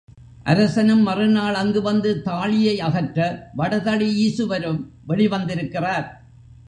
அரசனும் 0.43 1.01
மறுநாள் 1.01 1.53
அங்கு 1.53 1.81
வந்து 1.81 2.21
தாழியை 2.21 2.79
அகற்ற 2.79 3.49
வடதளி 3.57 4.09
ஈசுவரும் 4.25 4.81
வெளி 5.05 5.27
வந்திருக்கிறார். 5.27 6.07